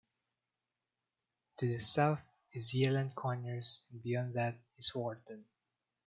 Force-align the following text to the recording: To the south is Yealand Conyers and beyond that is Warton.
To 1.57 1.67
the 1.67 1.77
south 1.79 2.35
is 2.53 2.73
Yealand 2.73 3.13
Conyers 3.13 3.85
and 3.91 4.01
beyond 4.01 4.33
that 4.33 4.55
is 4.79 4.95
Warton. 4.95 5.45